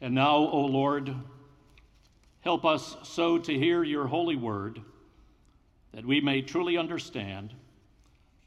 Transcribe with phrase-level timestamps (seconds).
[0.00, 1.14] And now, O Lord,
[2.40, 4.80] help us so to hear your holy word
[5.92, 7.54] that we may truly understand,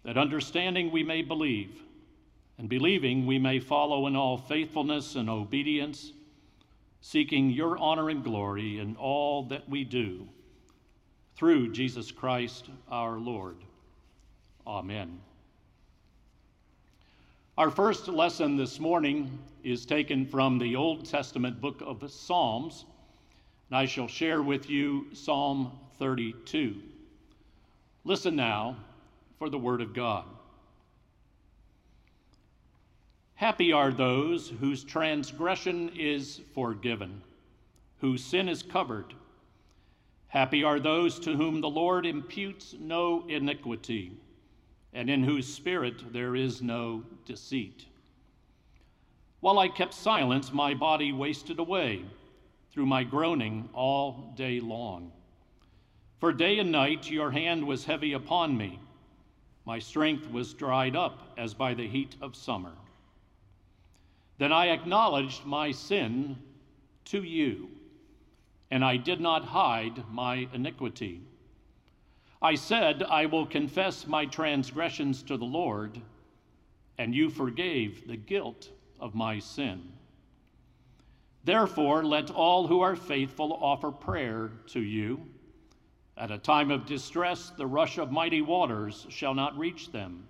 [0.04, 1.82] that understanding we may believe,
[2.60, 6.14] and believing we may follow in all faithfulness and obedience,
[7.02, 10.28] seeking your honor and glory in all that we do.
[11.36, 13.56] Through Jesus Christ our Lord.
[14.68, 15.20] Amen.
[17.58, 22.86] Our first lesson this morning is taken from the Old Testament book of Psalms,
[23.70, 26.76] and I shall share with you Psalm 32.
[28.04, 28.78] Listen now
[29.38, 30.26] for the Word of God.
[33.36, 37.22] Happy are those whose transgression is forgiven,
[38.02, 39.14] whose sin is covered.
[40.28, 44.12] Happy are those to whom the Lord imputes no iniquity
[44.94, 47.86] and in whose spirit there is no deceit.
[49.42, 52.04] While I kept silence, my body wasted away
[52.72, 55.12] through my groaning all day long.
[56.20, 58.80] For day and night your hand was heavy upon me.
[59.66, 62.74] My strength was dried up as by the heat of summer.
[64.40, 66.38] Then I acknowledged my sin
[67.06, 67.70] to you,
[68.72, 71.22] and I did not hide my iniquity.
[72.42, 76.02] I said, I will confess my transgressions to the Lord,
[76.98, 79.82] and you forgave the guilt of my sin.
[81.44, 85.22] Therefore, let all who are faithful offer prayer to you.
[86.18, 90.28] At a time of distress, the rush of mighty waters shall not reach them.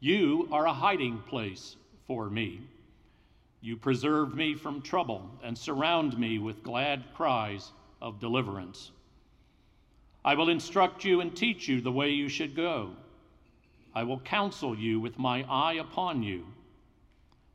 [0.00, 2.62] You are a hiding place for me.
[3.60, 8.90] You preserve me from trouble and surround me with glad cries of deliverance.
[10.24, 12.90] I will instruct you and teach you the way you should go.
[13.94, 16.46] I will counsel you with my eye upon you.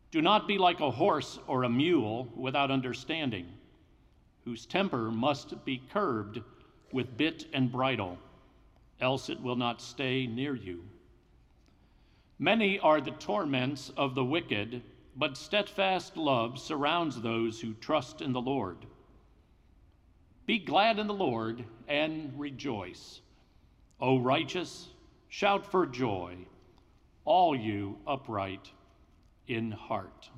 [0.09, 3.45] Do not be like a horse or a mule without understanding,
[4.45, 6.41] whose temper must be curbed
[6.93, 8.17] with bit and bridle,
[9.02, 10.83] else it will not stay near you.
[12.39, 14.81] Many are the torments of the wicked,
[15.17, 18.77] but steadfast love surrounds those who trust in the Lord.
[20.45, 23.20] Be glad in the Lord and rejoice.
[23.99, 24.87] O righteous,
[25.27, 26.37] shout for joy,
[27.26, 28.71] all you upright
[29.47, 30.30] in heart.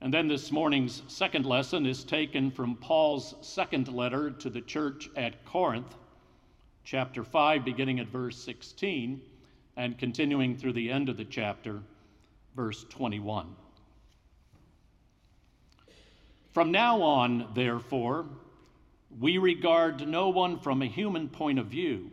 [0.00, 5.08] And then this morning's second lesson is taken from Paul's second letter to the church
[5.16, 5.94] at Corinth,
[6.84, 9.22] chapter 5, beginning at verse 16,
[9.76, 11.80] and continuing through the end of the chapter,
[12.54, 13.56] verse 21.
[16.52, 18.26] From now on, therefore,
[19.18, 22.10] we regard no one from a human point of view,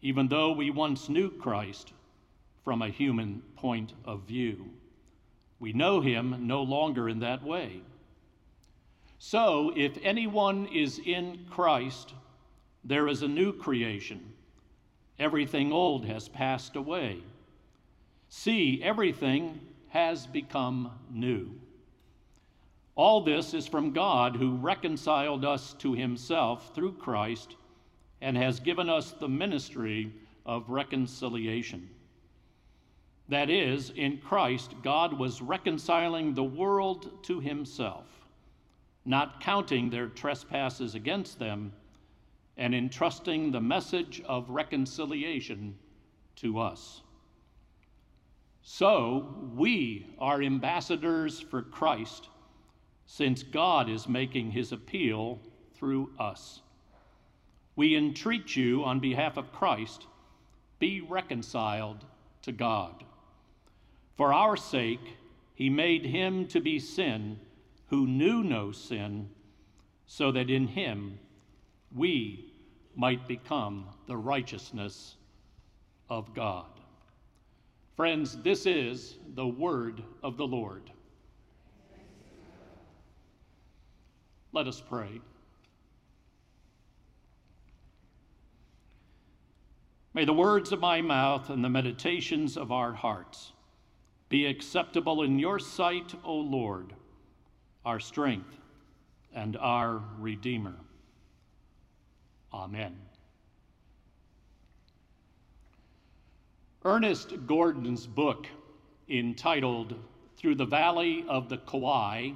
[0.00, 1.92] even though we once knew Christ
[2.64, 4.70] from a human point of view.
[5.58, 7.82] We know him no longer in that way.
[9.18, 12.14] So, if anyone is in Christ,
[12.84, 14.32] there is a new creation.
[15.18, 17.22] Everything old has passed away.
[18.28, 21.52] See, everything has become new.
[22.94, 27.56] All this is from God who reconciled us to himself through Christ
[28.20, 30.12] and has given us the ministry
[30.44, 31.88] of reconciliation.
[33.32, 38.04] That is, in Christ, God was reconciling the world to himself,
[39.06, 41.72] not counting their trespasses against them,
[42.58, 45.78] and entrusting the message of reconciliation
[46.36, 47.00] to us.
[48.60, 52.28] So, we are ambassadors for Christ
[53.06, 55.40] since God is making his appeal
[55.74, 56.60] through us.
[57.76, 60.06] We entreat you on behalf of Christ,
[60.78, 62.04] be reconciled
[62.42, 63.04] to God.
[64.16, 65.16] For our sake,
[65.54, 67.38] he made him to be sin
[67.86, 69.28] who knew no sin,
[70.06, 71.18] so that in him
[71.94, 72.52] we
[72.94, 75.16] might become the righteousness
[76.08, 76.66] of God.
[77.96, 80.90] Friends, this is the word of the Lord.
[84.52, 85.20] Let us pray.
[90.14, 93.52] May the words of my mouth and the meditations of our hearts
[94.32, 96.94] be acceptable in your sight, O Lord,
[97.84, 98.56] our strength
[99.34, 100.74] and our Redeemer.
[102.50, 102.96] Amen.
[106.82, 108.46] Ernest Gordon's book,
[109.10, 109.96] entitled
[110.38, 112.32] Through the Valley of the Kwai,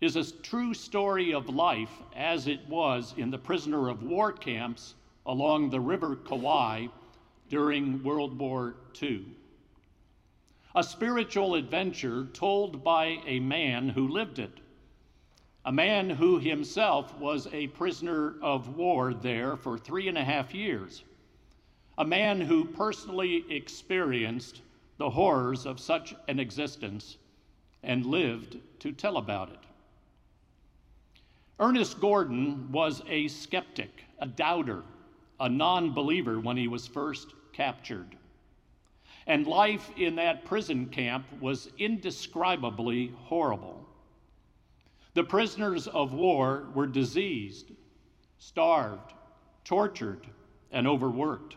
[0.00, 4.94] is a true story of life as it was in the prisoner of war camps
[5.26, 6.88] along the River Kwai
[7.48, 9.24] during World War II.
[10.78, 14.60] A spiritual adventure told by a man who lived it,
[15.64, 20.54] a man who himself was a prisoner of war there for three and a half
[20.54, 21.02] years,
[21.98, 24.60] a man who personally experienced
[24.98, 27.16] the horrors of such an existence
[27.82, 29.58] and lived to tell about it.
[31.58, 34.84] Ernest Gordon was a skeptic, a doubter,
[35.40, 38.17] a non believer when he was first captured.
[39.28, 43.86] And life in that prison camp was indescribably horrible.
[45.12, 47.70] The prisoners of war were diseased,
[48.38, 49.12] starved,
[49.64, 50.26] tortured,
[50.72, 51.56] and overworked.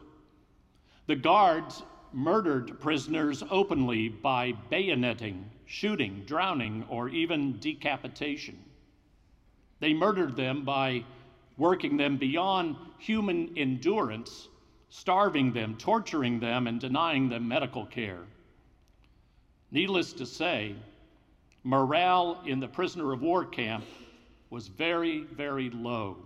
[1.08, 1.84] The guards
[2.14, 8.58] murdered prisoners openly by bayoneting, shooting, drowning, or even decapitation.
[9.80, 11.06] They murdered them by
[11.58, 14.50] working them beyond human endurance,
[14.92, 18.20] starving them, torturing them, and denying them medical care.
[19.72, 20.76] Needless to say,
[21.64, 23.86] morale in the prisoner of war camp
[24.50, 26.18] was very, very low.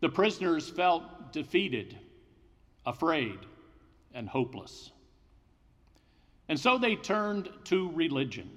[0.00, 1.98] The prisoners felt defeated,
[2.84, 3.38] afraid,
[4.12, 4.90] and hopeless.
[6.50, 8.50] And so they turned to religion.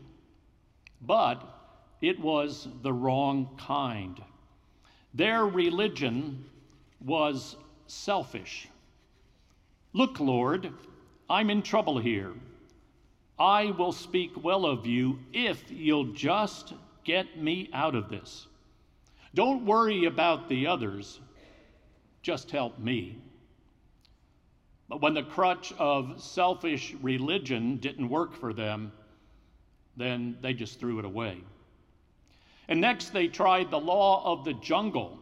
[1.02, 1.42] But
[2.02, 4.22] it was the wrong kind.
[5.14, 6.44] Their religion
[7.00, 7.56] was
[7.88, 8.68] selfish.
[9.96, 10.74] Look, Lord,
[11.30, 12.34] I'm in trouble here.
[13.40, 16.74] I will speak well of you if you'll just
[17.06, 18.46] get me out of this.
[19.34, 21.22] Don't worry about the others,
[22.22, 23.22] just help me.
[24.90, 28.92] But when the crutch of selfish religion didn't work for them,
[29.96, 31.38] then they just threw it away.
[32.68, 35.20] And next, they tried the law of the jungle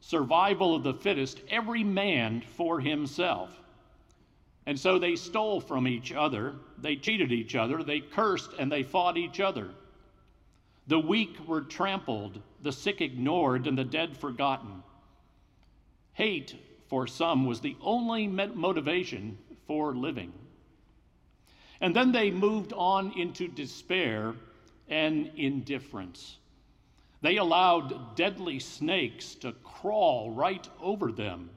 [0.00, 3.50] survival of the fittest, every man for himself.
[4.68, 8.82] And so they stole from each other, they cheated each other, they cursed, and they
[8.82, 9.70] fought each other.
[10.88, 14.82] The weak were trampled, the sick ignored, and the dead forgotten.
[16.12, 16.54] Hate
[16.90, 20.34] for some was the only motivation for living.
[21.80, 24.34] And then they moved on into despair
[24.90, 26.36] and indifference.
[27.22, 31.48] They allowed deadly snakes to crawl right over them.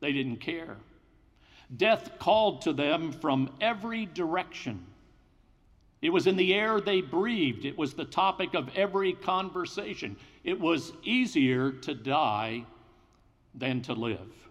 [0.00, 0.76] They didn't care.
[1.76, 4.84] Death called to them from every direction.
[6.02, 7.64] It was in the air they breathed.
[7.64, 10.16] It was the topic of every conversation.
[10.42, 12.64] It was easier to die
[13.54, 14.48] than to live.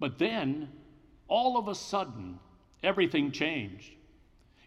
[0.00, 0.68] But then,
[1.28, 2.38] all of a sudden,
[2.82, 3.92] everything changed.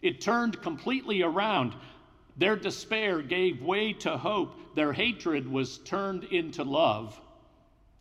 [0.00, 1.74] It turned completely around.
[2.36, 4.74] Their despair gave way to hope.
[4.74, 7.20] Their hatred was turned into love,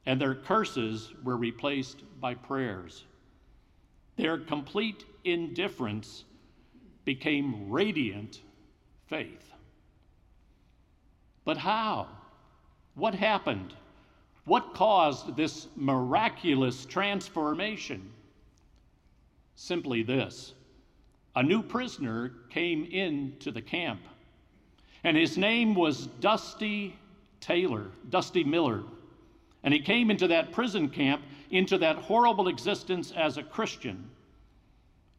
[0.06, 3.04] and their curses were replaced by prayers.
[4.16, 6.24] Their complete indifference
[7.04, 8.42] became radiant
[9.08, 9.52] faith.
[11.44, 12.08] But how?
[12.96, 13.74] What happened?
[14.46, 18.12] What caused this miraculous transformation?
[19.56, 20.54] Simply this
[21.36, 24.02] a new prisoner came into the camp,
[25.04, 26.98] and his name was Dusty
[27.40, 28.84] Taylor, Dusty Miller.
[29.64, 34.10] And he came into that prison camp, into that horrible existence as a Christian,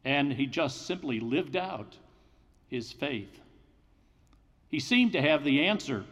[0.03, 1.95] and he just simply lived out
[2.67, 3.39] his faith.
[4.69, 6.03] He seemed to have the answer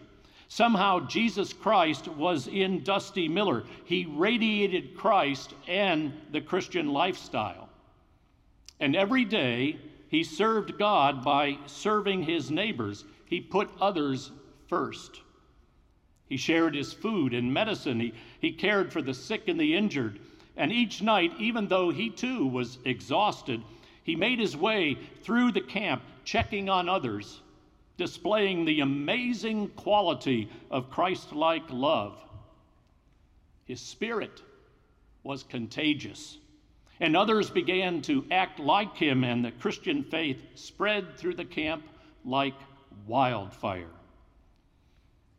[0.52, 3.64] Somehow, Jesus Christ was in Dusty Miller.
[3.86, 7.70] He radiated Christ and the Christian lifestyle.
[8.82, 9.78] And every day,
[10.10, 13.06] he served God by serving his neighbors.
[13.28, 14.32] He put others
[14.68, 15.22] first.
[16.28, 18.02] He shared his food and medicine.
[18.02, 20.20] He, he cared for the sick and the injured.
[20.58, 23.62] And each night, even though he too was exhausted,
[24.04, 27.40] he made his way through the camp, checking on others
[28.02, 32.18] displaying the amazing quality of Christ like love.
[33.66, 34.42] His spirit
[35.22, 36.40] was contagious,
[37.00, 41.84] and others began to act like him, and the Christian faith spread through the camp
[42.26, 42.56] like
[43.06, 43.92] wildfire.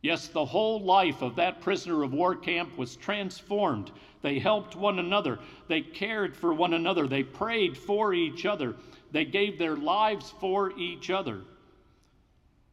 [0.03, 3.93] Yes, the whole life of that prisoner of war camp was transformed.
[4.21, 5.39] They helped one another.
[5.69, 7.07] They cared for one another.
[7.07, 8.75] They prayed for each other.
[9.13, 11.43] They gave their lives for each other.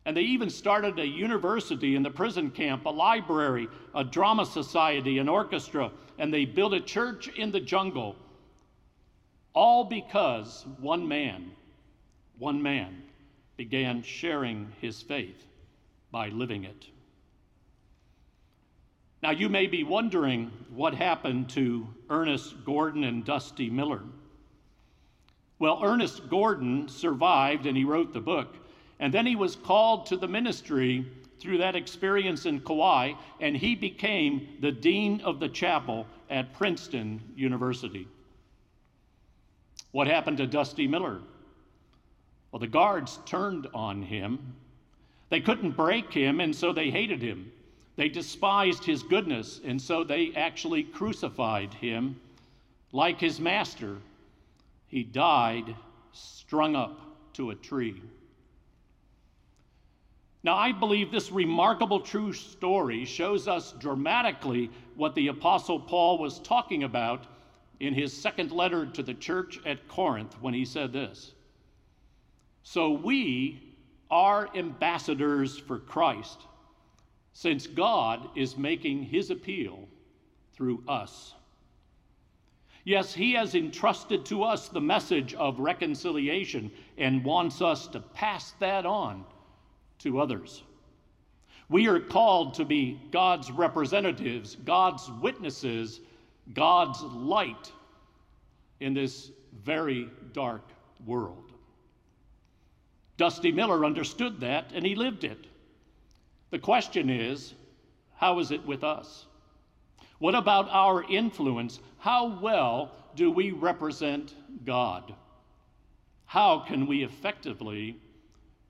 [0.06, 5.20] And they even started a university in the prison camp, a library, a drama society,
[5.20, 8.16] an orchestra, and they built a church in the jungle.
[9.54, 11.52] All because one man,
[12.40, 13.04] one man,
[13.56, 15.46] began sharing his faith
[16.12, 16.88] by living it.
[19.22, 24.02] Now, you may be wondering what happened to Ernest Gordon and Dusty Miller.
[25.60, 28.56] Well, Ernest Gordon survived and he wrote the book.
[29.00, 31.06] And then he was called to the ministry
[31.40, 37.22] through that experience in Kwai, and he became the dean of the chapel at Princeton
[37.36, 38.08] University.
[39.92, 41.22] What happened to Dusty Miller?
[42.52, 44.56] Well, the guards turned on him.
[45.30, 47.52] They couldn't break him, and so they hated him.
[48.00, 52.18] They despised his goodness, and so they actually crucified him
[52.94, 53.98] like his master.
[54.88, 55.76] He died
[56.14, 57.02] strung up
[57.34, 58.02] to a tree.
[60.44, 66.40] Now, I believe this remarkable true story shows us dramatically what the Apostle Paul was
[66.40, 67.26] talking about
[67.82, 71.34] in his second letter to the church at Corinth when he said this
[72.64, 73.76] So we
[74.10, 76.44] are ambassadors for Christ,
[77.40, 79.88] since God is making his appeal
[80.52, 81.34] through us.
[82.84, 88.52] Yes, he has entrusted to us the message of reconciliation and wants us to pass
[88.60, 89.24] that on
[90.00, 90.64] to others.
[91.70, 96.02] We are called to be God's representatives, God's witnesses,
[96.54, 97.72] God's light
[98.82, 99.32] in this
[99.64, 100.68] very dark
[101.06, 101.54] world.
[103.16, 105.46] Dusty Miller understood that and he lived it.
[106.52, 107.54] The question is
[108.16, 109.26] how is it with us?
[110.20, 111.80] What about our influence?
[112.00, 114.34] How well do we represent
[114.66, 115.14] God?
[116.26, 117.98] How can we effectively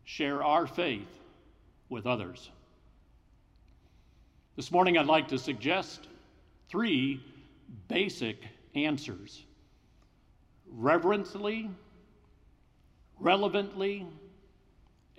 [0.09, 1.07] share our faith
[1.88, 2.50] with others.
[4.55, 6.07] This morning, I'd like to suggest
[6.67, 7.24] three
[7.88, 8.38] basic
[8.74, 9.43] answers
[10.67, 11.69] reverently,
[13.19, 14.07] relevantly,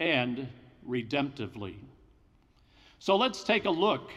[0.00, 0.48] and
[0.88, 1.76] redemptively.
[3.00, 4.10] So let's take a look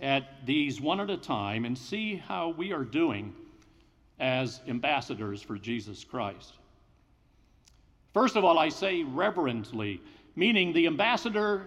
[0.00, 3.32] at these one at a time and see how we are doing
[4.18, 6.54] as ambassadors for Jesus Christ.
[8.12, 10.00] First of all, I say reverently
[10.34, 11.66] meaning the ambassador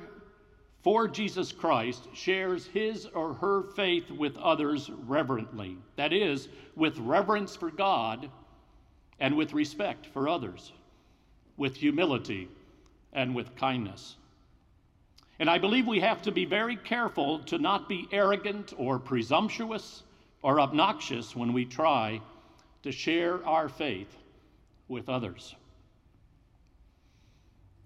[0.84, 5.77] for Jesus Christ shares his or her faith with others reverently.
[5.96, 8.29] That is, with reverence for God
[9.22, 10.74] and with respect for others,
[11.55, 12.50] with humility
[13.13, 14.17] and with kindness.
[15.41, 20.03] And I believe we have to be very careful to not be arrogant or presumptuous
[20.43, 22.21] or obnoxious when we try
[22.83, 24.15] to share our faith
[24.88, 25.55] with others.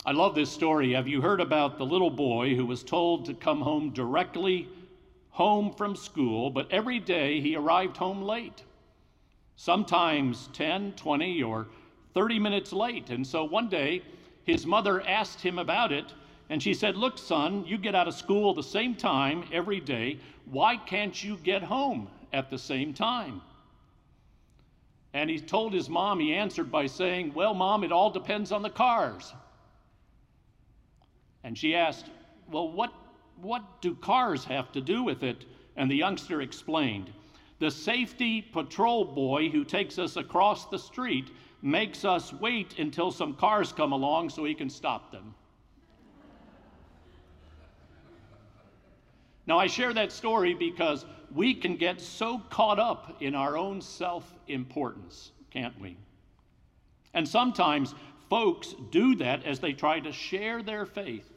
[0.05, 0.91] I love this story.
[0.95, 4.67] Have you heard about the little boy who was told to come home directly
[5.29, 8.63] home from school, but every day he arrived home late?
[9.55, 11.67] Sometimes 10, 20, or
[12.15, 13.11] 30 minutes late.
[13.11, 14.01] And so one day
[14.43, 16.13] his mother asked him about it,
[16.49, 20.19] and she said, Look, son, you get out of school the same time every day.
[20.45, 23.41] Why can't you get home at the same time?
[25.13, 28.61] And he told his mom, he answered by saying, Well, mom, it all depends on
[28.61, 29.33] the cars.
[31.43, 32.07] And she asked,
[32.51, 32.93] Well, what,
[33.41, 35.45] what do cars have to do with it?
[35.77, 37.11] And the youngster explained,
[37.59, 41.31] The safety patrol boy who takes us across the street
[41.63, 45.33] makes us wait until some cars come along so he can stop them.
[49.47, 53.81] Now, I share that story because we can get so caught up in our own
[53.81, 55.97] self importance, can't we?
[57.13, 57.93] And sometimes
[58.29, 61.31] folks do that as they try to share their faith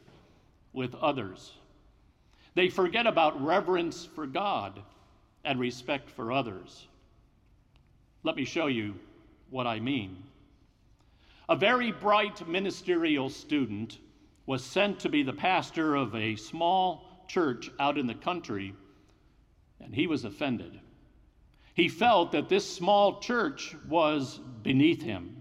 [0.73, 1.53] with others.
[2.55, 4.81] They forget about reverence for God
[5.45, 6.87] and respect for others.
[8.23, 8.95] Let me show you
[9.49, 10.17] what I mean.
[11.47, 13.97] A very bright ministerial student
[14.45, 18.73] was sent to be the pastor of a small church out in the country,
[19.79, 20.81] and he was offended.
[21.73, 25.37] He felt that this small church was beneath him.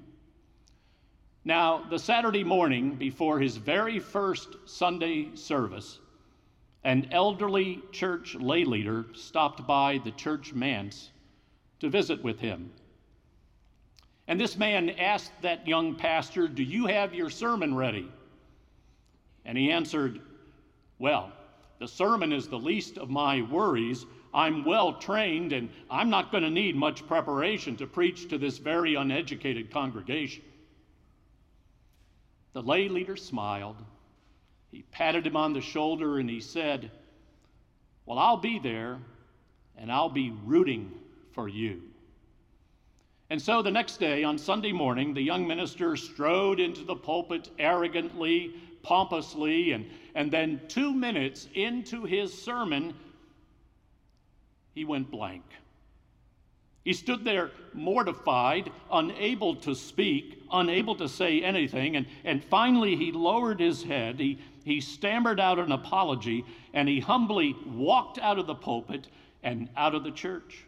[1.44, 5.98] Now, the Saturday morning before his very first Sunday service,
[6.84, 11.10] an elderly church lay leader stopped by the church manse
[11.80, 12.70] to visit with him.
[14.28, 18.12] And this man asked that young pastor, Do you have your sermon ready?
[19.44, 20.20] And he answered,
[20.98, 21.32] Well,
[21.78, 24.04] the sermon is the least of my worries.
[24.34, 28.58] I'm well trained, and I'm not going to need much preparation to preach to this
[28.58, 30.42] very uneducated congregation.
[32.52, 33.76] The lay leader smiled.
[34.70, 36.90] He patted him on the shoulder and he said,
[38.04, 38.98] Well, I'll be there
[39.76, 40.92] and I'll be rooting
[41.32, 41.82] for you.
[43.30, 47.50] And so the next day, on Sunday morning, the young minister strode into the pulpit
[47.58, 48.54] arrogantly,
[48.88, 52.94] pompously, and, and then two minutes into his sermon,
[54.74, 55.44] he went blank.
[56.84, 63.12] He stood there mortified, unable to speak, unable to say anything, and, and finally he
[63.12, 64.18] lowered his head.
[64.18, 69.06] He, he stammered out an apology, and he humbly walked out of the pulpit
[69.42, 70.64] and out of the church.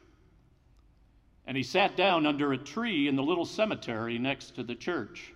[1.47, 5.33] And he sat down under a tree in the little cemetery next to the church,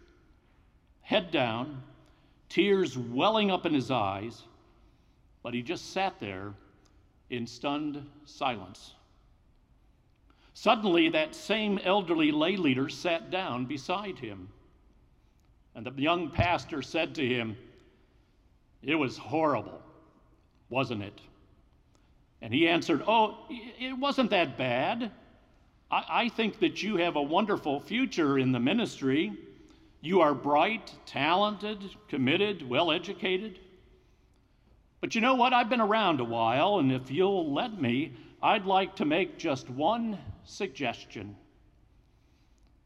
[1.01, 1.83] head down,
[2.55, 4.43] tears welling up in his eyes,
[5.43, 6.55] but he just sat there
[7.29, 8.95] in stunned silence.
[10.53, 14.49] Suddenly, that same elderly lay leader sat down beside him.
[15.75, 17.57] And the young pastor said to him,
[18.85, 19.83] It was horrible,
[20.69, 21.21] wasn't it?
[22.41, 25.11] And he answered, Oh, it wasn't that bad.
[25.91, 29.33] I, I think that you have a wonderful future in the ministry.
[30.05, 33.59] You are bright, talented, committed, well educated.
[35.01, 35.55] But you know what?
[35.55, 39.71] I've been around a while, and if you'll let me, I'd like to make just
[39.71, 41.35] one suggestion.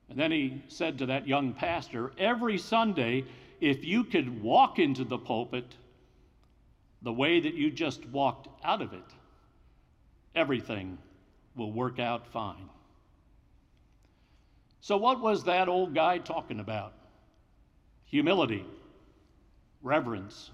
[0.08, 3.25] And then he said to that young pastor, Every Sunday,
[3.60, 5.75] if you could walk into the pulpit
[7.02, 9.12] the way that you just walked out of it,
[10.37, 10.98] everything
[11.56, 12.68] will work out fine.
[14.80, 16.92] So, what was that old guy talking about?
[18.08, 18.64] Humility,
[19.82, 20.50] reverence,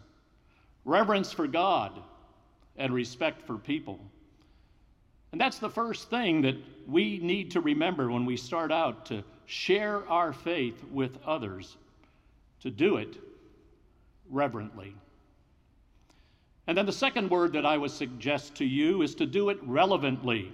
[0.84, 1.92] reverence for God,
[2.76, 3.99] and respect for people.
[5.32, 6.56] And that's the first thing that
[6.87, 11.76] we need to remember when we start out to share our faith with others,
[12.61, 13.16] to do it
[14.30, 14.94] reverently.
[16.66, 19.58] And then the second word that I would suggest to you is to do it
[19.62, 20.52] relevantly.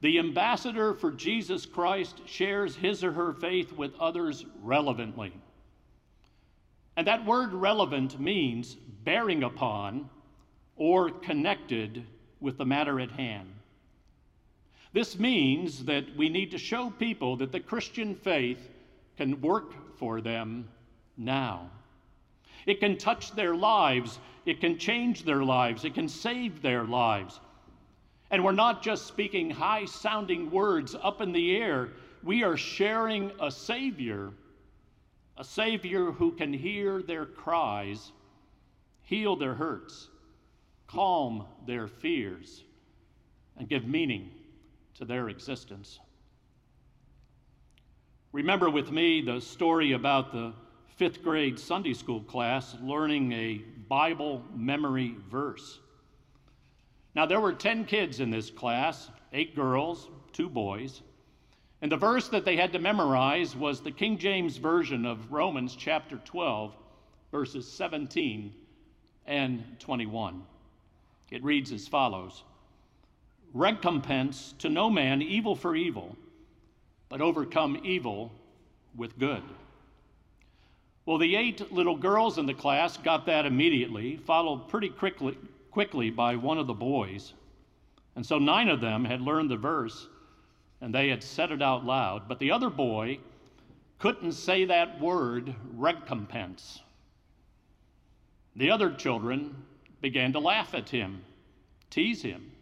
[0.00, 5.32] The ambassador for Jesus Christ shares his or her faith with others relevantly.
[6.96, 10.10] And that word relevant means bearing upon
[10.76, 12.04] or connected
[12.40, 13.48] with the matter at hand.
[14.92, 18.68] This means that we need to show people that the Christian faith
[19.16, 20.68] can work for them
[21.16, 21.70] now.
[22.66, 27.40] It can touch their lives, it can change their lives, it can save their lives.
[28.30, 31.88] And we're not just speaking high sounding words up in the air,
[32.22, 34.30] we are sharing a Savior,
[35.36, 38.12] a Savior who can hear their cries,
[39.02, 40.08] heal their hurts,
[40.86, 42.64] calm their fears,
[43.56, 44.30] and give meaning
[44.94, 45.98] to their existence.
[48.32, 50.52] Remember with me the story about the
[50.96, 55.80] fifth grade Sunday school class learning a Bible memory verse.
[57.14, 61.02] Now, there were 10 kids in this class eight girls, two boys.
[61.82, 65.74] And the verse that they had to memorize was the King James Version of Romans
[65.76, 66.72] chapter 12,
[67.32, 68.54] verses 17
[69.26, 70.42] and 21.
[71.32, 72.44] It reads as follows
[73.52, 76.16] recompense to no man evil for evil,
[77.10, 78.32] but overcome evil
[78.96, 79.42] with good.
[81.04, 85.36] Well, the eight little girls in the class got that immediately, followed pretty quickly,
[85.70, 87.34] quickly by one of the boys.
[88.14, 90.06] And so nine of them had learned the verse
[90.82, 93.18] and they had said it out loud, but the other boy
[93.98, 96.80] couldn't say that word, recompense.
[98.56, 99.54] The other children
[100.02, 101.22] began to laugh at him,
[101.88, 102.52] tease him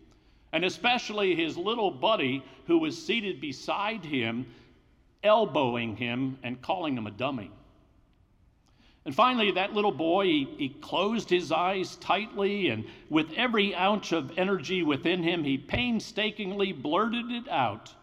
[0.52, 4.46] and especially his little buddy who was seated beside him,
[5.22, 7.50] elbowing him and calling him a dummy.
[9.04, 14.12] And finally, that little boy, he, he, closed his eyes tightly, and with every ounce
[14.12, 17.94] of energy within him, he painstakingly blurted it out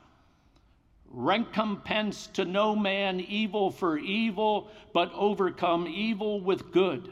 [1.10, 7.12] Recompense to no man evil for evil, but overcome evil with good.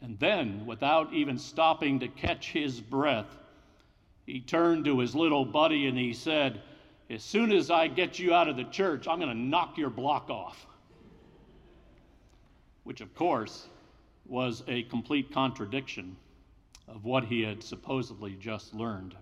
[0.00, 3.36] And then, without even stopping to catch his breath,
[4.26, 6.62] he turned to his little buddy and he said,
[7.10, 9.90] As soon as I get you out of the church, I'm going to knock your
[9.90, 10.66] block off.
[12.84, 13.68] Which, of course,
[14.26, 16.16] was a complete contradiction
[16.86, 19.14] of what he had supposedly just learned.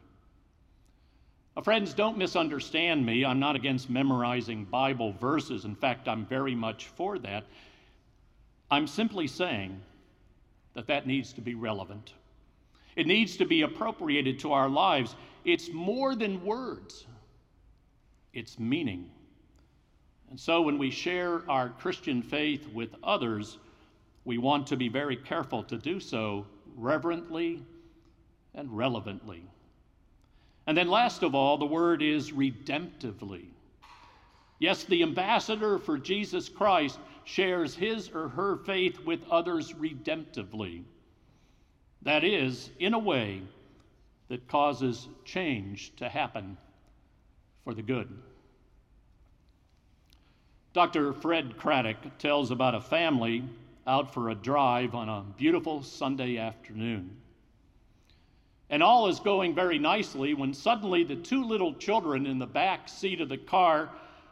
[1.57, 3.25] Now, friends, don't misunderstand me.
[3.25, 5.65] I'm not against memorizing Bible verses.
[5.65, 7.45] In fact, I'm very much for that.
[8.71, 9.81] I'm simply saying
[10.75, 12.13] that that needs to be relevant.
[12.95, 15.17] It needs to be appropriated to our lives.
[15.47, 17.07] It's more than words,
[18.35, 19.11] it's meaning.
[20.29, 23.59] And so when we share our Christian faith with others,
[24.25, 27.63] we want to be very careful to do so reverently
[28.55, 29.45] and relevantly.
[30.67, 33.45] And then, last of all, the word is redemptively.
[34.59, 40.83] Yes, the ambassador for Jesus Christ shares his or her faith with others redemptively.
[42.03, 43.43] That is, in a way
[44.29, 46.57] that causes change to happen
[47.65, 48.09] for the good.
[50.73, 51.13] Dr.
[51.13, 53.43] Fred Craddock tells about a family
[53.87, 57.17] out for a drive on a beautiful Sunday afternoon.
[58.69, 62.89] And all is going very nicely when suddenly the two little children in the back
[62.89, 63.91] seat of the car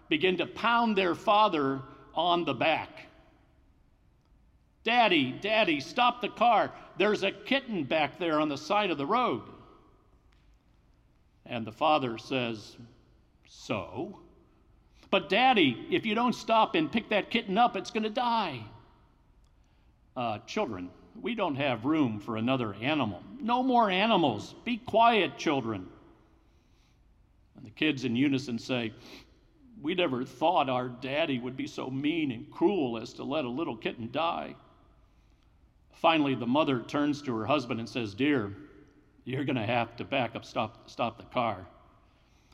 [0.08, 1.80] begin to pound their father
[2.14, 3.06] on the back.
[4.82, 6.72] Daddy, Daddy, stop the car.
[6.98, 9.42] There's a kitten back there on the side of the road.
[11.46, 12.76] And the father says,
[13.48, 14.18] So?
[15.10, 18.64] But, Daddy, if you don't stop and pick that kitten up, it's going to die.
[20.16, 23.22] Uh, children, we don't have room for another animal.
[23.44, 24.54] No more animals.
[24.64, 25.86] Be quiet, children.
[27.54, 28.94] And the kids in unison say,
[29.82, 33.50] We never thought our daddy would be so mean and cruel as to let a
[33.50, 34.54] little kitten die.
[35.92, 38.50] Finally, the mother turns to her husband and says, Dear,
[39.26, 41.66] you're going to have to back up, stop, stop the car.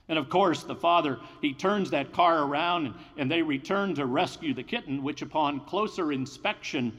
[0.08, 4.06] And of course, the father, he turns that car around and, and they return to
[4.06, 6.98] rescue the kitten, which upon closer inspection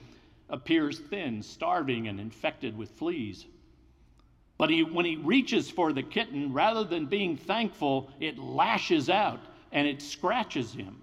[0.49, 3.47] appears thin, starving, and infected with fleas.
[4.61, 9.39] But he, when he reaches for the kitten, rather than being thankful, it lashes out
[9.71, 11.01] and it scratches him.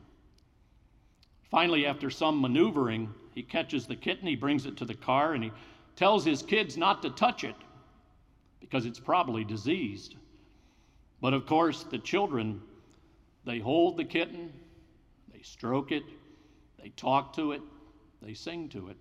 [1.51, 5.43] Finally, after some maneuvering, he catches the kitten, he brings it to the car, and
[5.43, 5.51] he
[5.97, 7.57] tells his kids not to touch it
[8.61, 10.15] because it's probably diseased.
[11.21, 12.63] But of course, the children,
[13.45, 14.53] they hold the kitten,
[15.33, 16.05] they stroke it,
[16.81, 17.63] they talk to it,
[18.23, 18.97] they sing to it.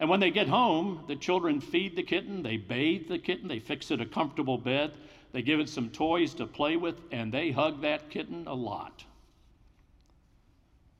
[0.00, 3.60] And when they get home, the children feed the kitten, they bathe the kitten, they
[3.60, 4.96] fix it a comfortable bed,
[5.32, 9.04] they give it some toys to play with, and they hug that kitten a lot.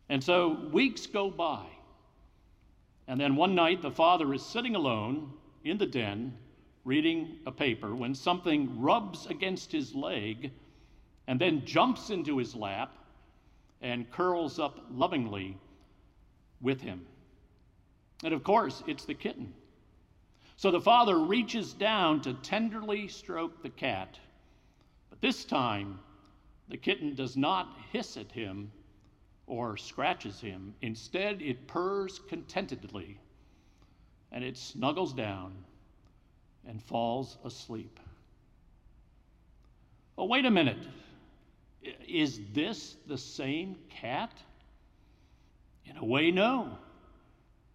[0.09, 1.65] And so weeks go by.
[3.07, 5.33] And then one night, the father is sitting alone
[5.65, 6.37] in the den
[6.85, 10.51] reading a paper when something rubs against his leg
[11.27, 12.95] and then jumps into his lap
[13.81, 15.57] and curls up lovingly
[16.61, 17.07] with him.
[18.25, 19.53] And of course, it's the kitten.
[20.57, 24.19] So the father reaches down to tenderly stroke the cat.
[25.11, 26.01] But this time,
[26.69, 28.73] the kitten does not hiss at him
[29.47, 30.75] or scratches him.
[30.81, 33.19] Instead, it purrs contentedly
[34.33, 35.53] and it snuggles down
[36.67, 38.01] and falls asleep.
[40.17, 40.79] Oh, wait a minute.
[42.09, 44.33] Is this the same cat?
[45.85, 46.79] In a way, no.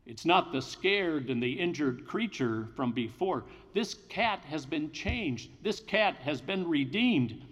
[0.05, 3.43] It's not the scared and the injured creature from before.
[3.73, 5.51] This cat has been changed.
[5.61, 7.45] This cat has been redeemed.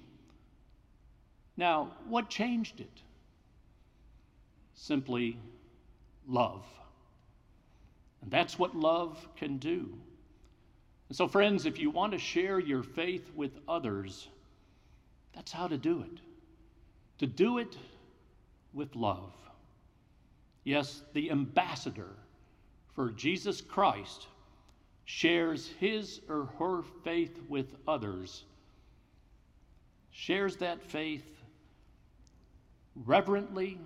[1.55, 3.01] Now, what changed it?
[4.73, 5.37] Simply
[6.27, 6.63] love.
[8.21, 9.93] And that's what love can do.
[11.09, 14.27] And so, friends, if you want to share your faith with others,
[15.33, 16.19] that's how to do it.
[17.19, 17.77] To do it
[18.73, 19.31] with love.
[20.63, 22.09] Yes, the ambassador
[22.97, 24.25] for Jesus Christ
[25.05, 28.43] shares his or her faith with others,
[30.09, 31.23] shares that faith
[32.95, 33.77] reverently,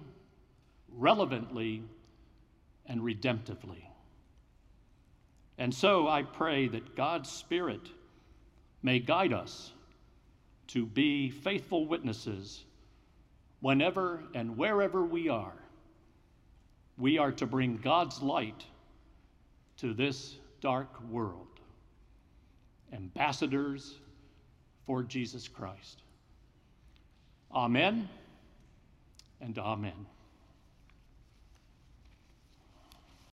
[0.88, 1.84] relevantly,
[2.86, 3.84] and redemptively.
[5.58, 7.89] And so I pray that God's Spirit
[8.82, 9.74] may guide us
[10.67, 12.63] to be faithful witnesses
[13.60, 15.58] whenever and wherever we are.
[16.97, 18.63] We are to bring God's light
[19.82, 21.48] to this dark world.
[22.94, 23.96] Ambassadors
[24.86, 26.04] for Jesus Christ.
[27.52, 28.08] Amen
[29.41, 30.06] and amen.